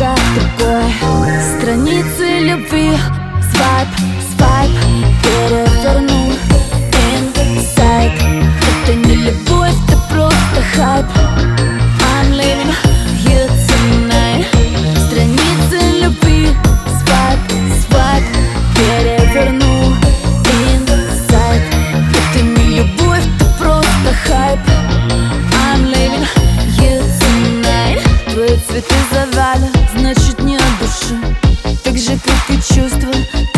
[0.00, 0.90] только другой.
[1.58, 2.96] Страницы любви
[3.52, 3.88] Свайп,
[4.34, 4.70] свайп.
[5.22, 6.32] Переверну
[7.36, 8.12] инсайт.
[8.16, 11.06] Это не любовь, это просто хайп.
[12.00, 12.74] I'm leaving
[13.26, 14.46] you tonight.
[15.06, 16.56] Страницы любви
[17.04, 17.40] Свайп,
[17.84, 18.24] свайп.
[18.74, 19.94] Переверну
[20.64, 21.62] инсайт.
[22.14, 24.60] Это не любовь, это просто хайп.
[25.68, 26.26] I'm leaving
[26.78, 28.00] you tonight.
[28.32, 29.09] Твои цветы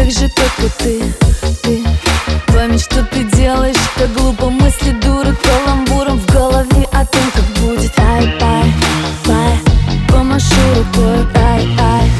[0.00, 1.02] как же только ты,
[1.62, 1.84] ты.
[2.46, 4.48] Память, что ты делаешь, что глупо.
[4.48, 7.92] Мысли дуры Каламбуром в голове о том, как будет.
[7.98, 8.72] Ай, пай,
[9.26, 9.58] пай,
[10.08, 11.26] помашу рукой.
[11.34, 12.10] Ай, ай,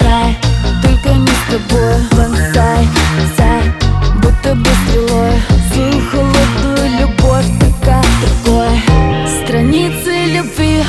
[0.00, 0.38] рай,
[0.82, 1.96] только не с тобой.
[2.10, 2.88] Бонсай,
[3.36, 3.72] сай,
[4.16, 5.40] будто бы стрелой.
[5.72, 8.82] Зую холодную любовь, такая такой
[9.44, 10.82] Страницы любви,